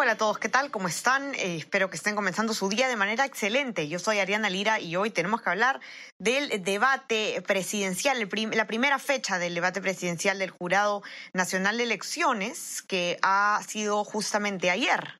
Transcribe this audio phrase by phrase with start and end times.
[0.00, 0.70] Hola a todos, ¿qué tal?
[0.70, 1.34] ¿Cómo están?
[1.34, 3.88] Eh, espero que estén comenzando su día de manera excelente.
[3.88, 5.80] Yo soy Ariana Lira y hoy tenemos que hablar
[6.20, 8.16] del debate presidencial,
[8.52, 14.70] la primera fecha del debate presidencial del Jurado Nacional de Elecciones, que ha sido justamente
[14.70, 15.18] ayer.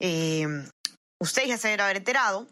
[0.00, 0.46] Eh,
[1.20, 2.46] ustedes ya se haber enterado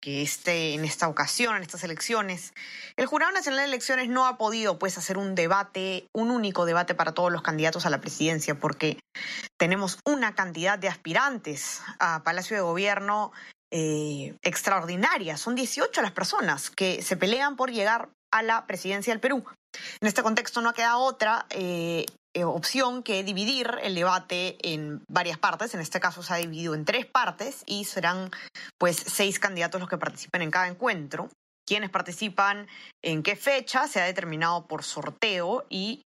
[0.00, 2.52] que este, en esta ocasión, en estas elecciones,
[2.96, 6.94] el Jurado Nacional de Elecciones no ha podido pues hacer un debate, un único debate
[6.94, 8.98] para todos los candidatos a la presidencia, porque
[9.58, 13.32] tenemos una cantidad de aspirantes a Palacio de Gobierno
[13.70, 15.36] eh, extraordinaria.
[15.36, 19.44] Son 18 las personas que se pelean por llegar a la presidencia del Perú.
[20.00, 25.38] En este contexto no queda otra eh, eh, opción que dividir el debate en varias
[25.38, 25.74] partes.
[25.74, 28.30] En este caso se ha dividido en tres partes y serán
[28.78, 31.30] pues seis candidatos los que participen en cada encuentro.
[31.66, 32.66] Quienes participan,
[33.02, 36.02] en qué fecha, se ha determinado por sorteo y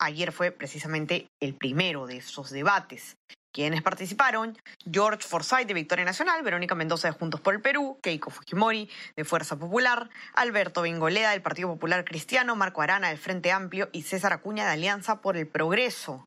[0.00, 3.14] ayer fue precisamente el primero de esos debates.
[3.56, 4.54] Quienes participaron,
[4.92, 9.24] George Forsyth de Victoria Nacional, Verónica Mendoza de Juntos por el Perú, Keiko Fujimori de
[9.24, 14.34] Fuerza Popular, Alberto Bengoleda del Partido Popular Cristiano, Marco Arana del Frente Amplio y César
[14.34, 16.26] Acuña de Alianza por el Progreso.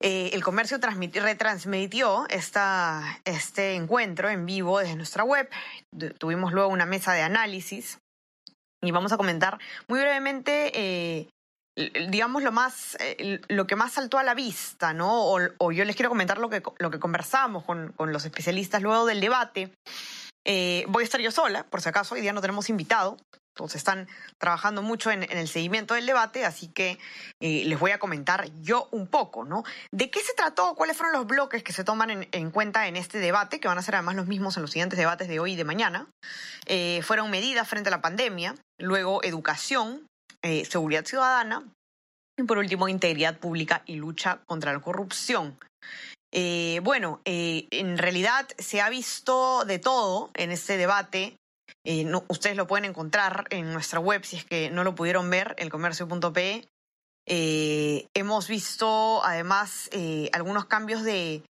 [0.00, 5.50] Eh, el comercio transmiti- retransmitió esta, este encuentro en vivo desde nuestra web.
[5.98, 7.98] Tu- Tuvimos luego una mesa de análisis
[8.84, 9.58] y vamos a comentar
[9.88, 11.28] muy brevemente, eh,
[11.76, 15.24] digamos, lo, más, eh, lo que más saltó a la vista, ¿no?
[15.58, 19.06] O, yo les quiero comentar lo que, lo que conversamos con, con los especialistas luego
[19.06, 19.72] del debate.
[20.46, 23.16] Eh, voy a estar yo sola, por si acaso, hoy día no tenemos invitado.
[23.56, 26.98] Todos están trabajando mucho en, el seguimiento del debate, así que
[27.42, 29.64] eh, les voy a comentar yo un poco, ¿no?
[29.92, 30.74] ¿De qué se trató?
[30.74, 33.76] ¿Cuáles fueron los bloques que se toman en, en cuenta en este debate, que van
[33.76, 36.08] a ser además los mismos en los siguientes debates de hoy y de mañana?
[37.02, 40.06] Fueron medidas frente a la pandemia, luego educación,
[40.42, 41.64] eh, seguridad ciudadana
[42.38, 45.58] y por último integridad pública y lucha contra la corrupción.
[46.32, 51.36] Eh, bueno, eh, en realidad se ha visto de todo en este debate.
[52.28, 56.68] Ustedes lo pueden encontrar en nuestra web si es que no lo pudieron ver, elcomercio.pe.
[57.26, 59.88] Hemos visto además
[60.32, 61.42] algunos cambios de,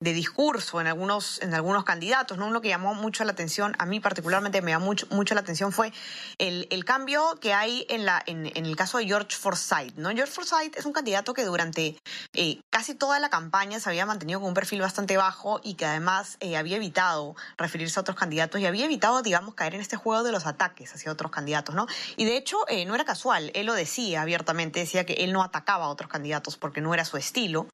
[0.00, 2.38] de discurso en algunos, en algunos candidatos.
[2.38, 2.46] ¿no?
[2.46, 5.72] Uno que llamó mucho la atención, a mí particularmente me llamó mucho, mucho la atención,
[5.72, 5.92] fue
[6.38, 9.96] el, el cambio que hay en, la, en, en el caso de George Forsyth.
[9.96, 10.10] ¿no?
[10.10, 11.96] George Forsyth es un candidato que durante
[12.34, 15.86] eh, casi toda la campaña se había mantenido con un perfil bastante bajo y que
[15.86, 19.96] además eh, había evitado referirse a otros candidatos y había evitado, digamos, caer en este
[19.96, 21.74] juego de los ataques hacia otros candidatos.
[21.74, 21.86] ¿no?
[22.16, 25.42] Y de hecho, eh, no era casual, él lo decía abiertamente, decía que él no
[25.42, 27.66] atacaba a otros candidatos porque no era su estilo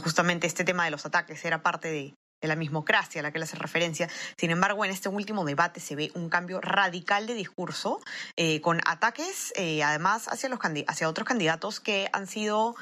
[0.00, 2.14] justamente este tema de los ataques era parte de,
[2.46, 4.06] la mismocracia a la que él hace referencia.
[4.36, 8.02] Sin embargo, en este último debate se ve un cambio radical de discurso,
[8.36, 12.76] eh, con ataques eh, además hacia, los hacia otros candidatos que han sido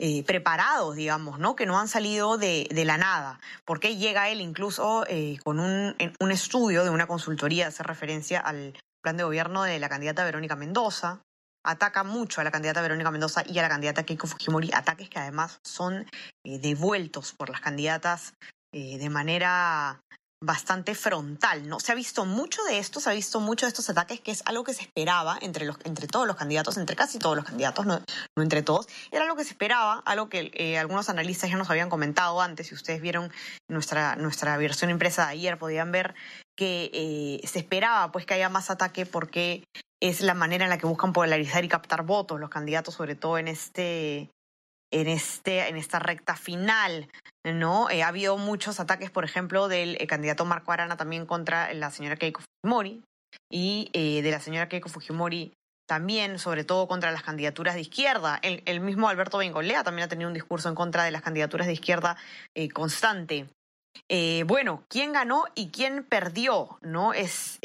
[0.00, 1.54] eh, preparados, digamos, ¿no?
[1.54, 3.38] Que no han salido de, la nada.
[3.64, 5.04] Porque llega él incluso
[5.44, 9.88] con un, un estudio de una consultoría, hace referencia al plan de gobierno de la
[9.88, 11.20] candidata Verónica Mendoza.
[11.64, 15.18] Ataca mucho a la candidata Verónica Mendoza y a la candidata Keiko Fujimori, ataques que
[15.18, 16.06] además son
[16.44, 18.34] eh, devueltos por las candidatas
[18.72, 20.00] eh, de manera
[20.42, 21.80] bastante frontal, ¿no?
[21.80, 24.42] Se ha visto mucho de esto, se ha visto mucho de estos ataques, que es
[24.44, 27.86] algo que se esperaba entre, los, entre todos los candidatos, entre casi todos los candidatos,
[27.86, 28.02] no,
[28.36, 28.86] no entre todos.
[29.10, 32.66] Era algo que se esperaba, algo que eh, algunos analistas ya nos habían comentado antes.
[32.66, 33.32] Si ustedes vieron
[33.70, 36.14] nuestra, nuestra versión impresa de ayer, podían ver
[36.56, 39.64] que se esperaba pues que haya más ataque porque
[40.04, 43.38] es la manera en la que buscan polarizar y captar votos los candidatos, sobre todo
[43.38, 44.28] en este
[44.92, 47.08] en este en esta recta final,
[47.42, 47.88] ¿no?
[47.88, 51.90] Eh, ha habido muchos ataques, por ejemplo, del eh, candidato Marco Arana también contra la
[51.90, 53.02] señora Keiko Fujimori
[53.50, 55.54] y eh, de la señora Keiko Fujimori
[55.88, 58.38] también, sobre todo contra las candidaturas de izquierda.
[58.42, 61.66] El, el mismo Alberto Bengolea también ha tenido un discurso en contra de las candidaturas
[61.66, 62.18] de izquierda
[62.72, 63.48] constante.
[64.46, 66.78] Bueno, ¿quién ganó y quién perdió?
[66.80, 67.12] ¿No?
[67.12, 67.58] Es,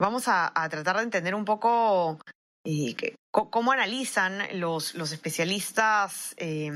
[0.00, 2.18] vamos a, tratar de entender un poco
[2.64, 2.94] eh,
[3.30, 6.70] cómo analizan los, los especialistas eh,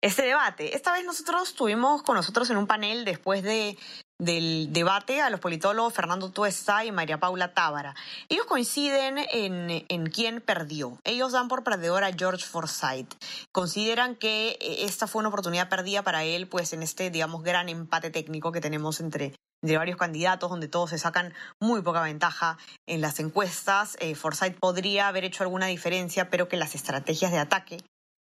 [0.00, 0.74] este debate.
[0.74, 3.76] Esta vez nosotros tuvimos con nosotros en un panel después de,
[4.18, 7.94] del debate a los politólogos Fernando Tuesta y María Paula Tábara.
[8.28, 10.98] Ellos coinciden en, en quién perdió.
[11.04, 13.14] Ellos dan por perdedor a George Forsyth.
[13.52, 17.68] Consideran que eh, esta fue una oportunidad perdida para él, pues en este, digamos, gran
[17.68, 22.58] empate técnico que tenemos entre entre varios candidatos, donde todos se sacan muy poca ventaja
[22.88, 23.96] en las encuestas.
[24.00, 27.78] Eh, Forsyth podría haber hecho alguna diferencia, pero que las estrategias de ataque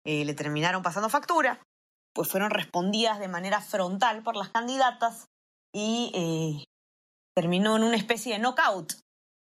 [0.06, 1.59] eh, le terminaron pasando factura,
[2.13, 5.25] pues fueron respondidas de manera frontal por las candidatas
[5.74, 6.63] y eh,
[7.36, 8.94] terminó en una especie de knockout.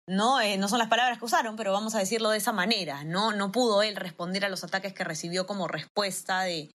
[0.08, 0.38] ¿no?
[0.58, 3.04] no son las palabras que usaron, pero vamos a decirlo de esa manera.
[3.04, 6.70] No, no pudo él responder a los ataques que recibió como respuesta de,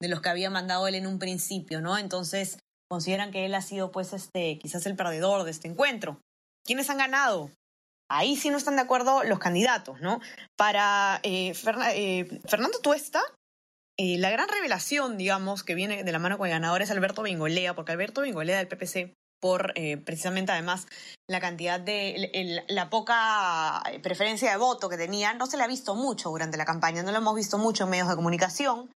[0.00, 1.96] de los que había mandado él en un principio, ¿no?
[1.96, 2.58] Entonces,
[2.92, 6.20] consideran que él ha sido pues este quizás el perdedor de este encuentro.
[6.62, 7.50] ¿Quiénes han ganado?
[8.10, 10.20] Ahí sí no están de acuerdo los candidatos, ¿no?
[10.58, 11.54] Para eh,
[11.94, 13.22] eh, Fernando Tuesta,
[13.98, 17.22] eh, la gran revelación, digamos, que viene de la mano con el ganador es Alberto
[17.22, 19.72] Bingolea, porque Alberto Bingolea del PPC, por
[20.04, 20.86] precisamente además
[21.26, 25.94] la cantidad de, la poca preferencia de voto que tenía, no se le ha visto
[25.94, 28.90] mucho durante la campaña, no lo hemos visto mucho en medios de comunicación.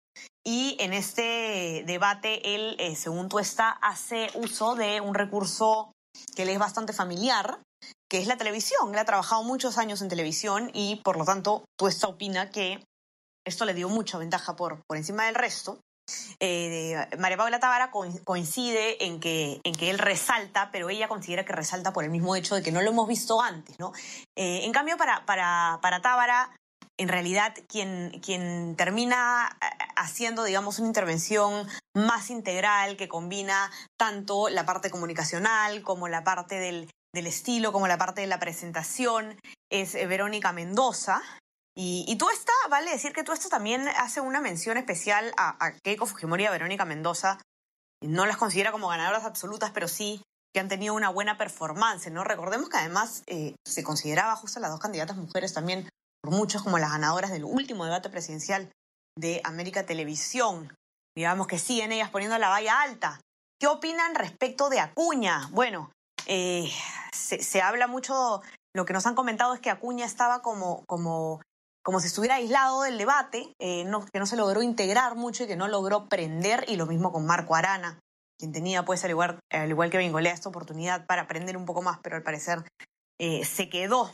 [0.46, 5.92] Y en este debate, él, eh, según tú está, hace uso de un recurso
[6.36, 7.60] que le es bastante familiar,
[8.10, 8.94] que es la televisión.
[8.94, 12.84] Él ha trabajado muchos años en televisión y, por lo tanto, Tuesta opina que
[13.46, 15.80] esto le dio mucha ventaja por, por encima del resto.
[16.40, 17.90] Eh, María Paula Tábara
[18.26, 22.36] coincide en que, en que él resalta, pero ella considera que resalta por el mismo
[22.36, 23.80] hecho de que no lo hemos visto antes.
[23.80, 23.94] ¿no?
[24.38, 26.56] Eh, en cambio, para, para, para Tábara,
[26.98, 34.50] en realidad quien, quien termina eh, haciendo, digamos, una intervención más integral que combina tanto
[34.50, 39.40] la parte comunicacional como la parte del, estilo, como la parte de la presentación,
[39.72, 41.22] es eh, Verónica Mendoza.
[41.76, 46.06] Y, tú esta, vale decir que tú esto también hace una mención especial a, Keiko
[46.06, 47.40] Fujimori y a Verónica Mendoza.
[48.00, 50.22] No las considera como ganadoras absolutas, pero sí
[50.54, 52.24] que han tenido una buena performance, ¿no?
[52.24, 55.90] Recordemos que además eh, se consideraba justo las dos candidatas mujeres también
[56.24, 58.72] por muchos como las ganadoras del último debate presidencial
[59.18, 60.74] de América Televisión.
[61.16, 63.20] Digamos que siguen ellas poniendo la valla alta.
[63.60, 65.50] ¿Qué opinan respecto de Acuña?
[65.52, 65.92] Bueno,
[66.26, 66.70] eh,
[67.14, 68.42] se, habla mucho,
[68.76, 71.42] lo que nos han comentado es que Acuña estaba como, como,
[71.84, 75.56] como si estuviera aislado del debate, eh, que no se logró integrar mucho y que
[75.56, 78.00] no logró prender, y lo mismo con Marco Arana,
[78.40, 81.82] quien tenía, pues, al igual, al igual que Bengolea, esta oportunidad para aprender un poco
[81.82, 82.64] más, pero al parecer
[83.20, 84.10] eh, se quedó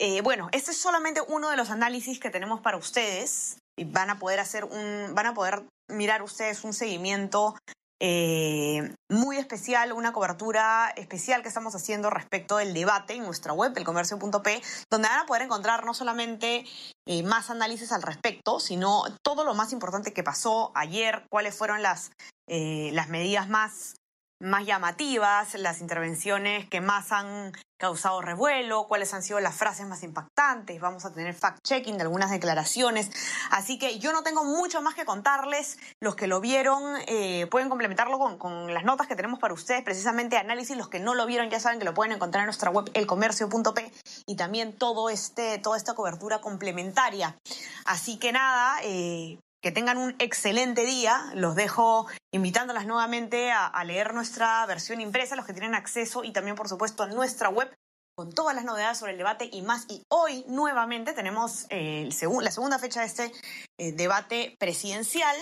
[0.00, 3.58] eh, bueno, este es solamente uno de los análisis que tenemos para ustedes.
[3.76, 7.54] Y van a poder hacer un, van a poder mirar ustedes un seguimiento
[8.00, 13.72] eh, muy especial, una cobertura especial que estamos haciendo respecto del debate en nuestra web,
[13.76, 16.64] elcomercio.p, donde van a poder encontrar no solamente
[17.06, 21.82] eh, más análisis al respecto, sino todo lo más importante que pasó ayer, cuáles fueron
[21.82, 22.10] las,
[22.48, 23.94] las medidas más
[24.40, 30.02] más llamativas, las intervenciones que más han causado revuelo, cuáles han sido las frases más
[30.02, 33.10] impactantes, vamos a tener fact-checking de algunas declaraciones.
[33.50, 35.78] Así que yo no tengo mucho más que contarles.
[36.00, 40.36] Los que lo vieron eh, pueden complementarlo con, las notas que tenemos para ustedes, precisamente
[40.36, 40.76] análisis.
[40.76, 43.92] Los que no lo vieron ya saben que lo pueden encontrar en nuestra web elcomercio.p
[44.26, 47.36] y también todo este, toda esta cobertura complementaria.
[47.84, 51.30] Así que nada, eh, que tengan un excelente día.
[51.34, 56.56] Los dejo invitándolas nuevamente a, leer nuestra versión impresa, los que tienen acceso, y también,
[56.56, 57.74] por supuesto, a nuestra web
[58.16, 59.86] con todas las novedades sobre el debate y más.
[59.88, 62.08] Y hoy nuevamente tenemos eh,
[62.40, 63.32] la segunda fecha de este
[63.78, 65.36] eh, debate presidencial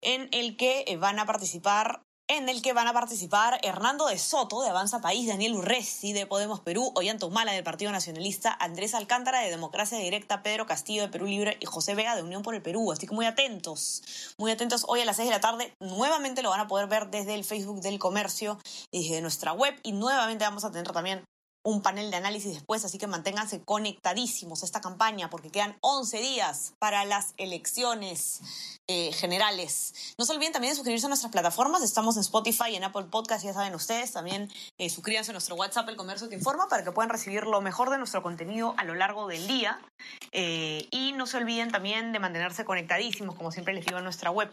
[0.00, 4.16] en el que eh, van a participar en el que van a participar Hernando de
[4.16, 8.94] Soto, de Avanza País, Daniel Urresi, de Podemos Perú, Ollanta Humala, del Partido Nacionalista, Andrés
[8.94, 12.54] Alcántara, de Democracia Directa, Pedro Castillo, de Perú Libre, y José Vega, de Unión por
[12.54, 12.92] el Perú.
[12.92, 14.04] Así que muy atentos,
[14.38, 14.84] muy atentos.
[14.86, 17.42] Hoy a las 6 de la tarde, nuevamente lo van a poder ver desde el
[17.42, 18.60] Facebook del Comercio
[18.92, 21.24] y desde nuestra web, y nuevamente vamos a tener también
[21.62, 26.18] un panel de análisis después, así que manténganse conectadísimos a esta campaña porque quedan 11
[26.18, 28.40] días para las elecciones
[28.88, 30.14] eh, generales.
[30.18, 33.44] No se olviden también de suscribirse a nuestras plataformas, estamos en Spotify en Apple Podcast,
[33.44, 36.92] ya saben ustedes, también eh, suscríbanse a nuestro WhatsApp, El Comercio que Informa, para que
[36.92, 39.80] puedan recibir lo mejor de nuestro contenido a lo largo del día.
[40.32, 44.30] Eh, y no se olviden también de mantenerse conectadísimos, como siempre les digo en nuestra
[44.30, 44.50] web.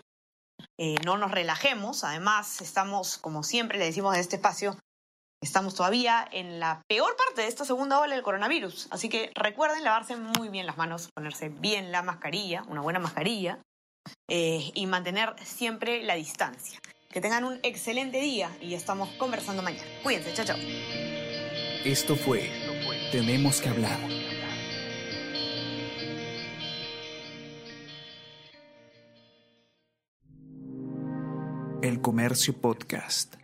[1.05, 4.77] no nos relajemos, además estamos, como siempre le decimos en este espacio,
[5.39, 9.83] Estamos todavía en la peor parte de esta segunda ola del coronavirus, así que recuerden
[9.83, 13.59] lavarse muy bien las manos, ponerse bien la mascarilla, una buena mascarilla,
[14.27, 16.79] eh, y mantener siempre la distancia.
[17.09, 19.87] Que tengan un excelente día y estamos conversando mañana.
[20.01, 20.57] Cuídense, chao, chao.
[21.85, 22.51] Esto fue
[23.11, 23.99] Tenemos que hablar.
[31.83, 33.35] El Comercio Podcast.